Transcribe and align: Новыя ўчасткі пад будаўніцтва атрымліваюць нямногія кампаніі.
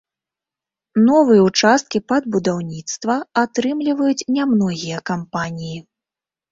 Новыя 1.09 1.41
ўчасткі 1.49 2.01
пад 2.13 2.23
будаўніцтва 2.37 3.19
атрымліваюць 3.43 4.19
нямногія 4.37 4.97
кампаніі. 5.13 5.79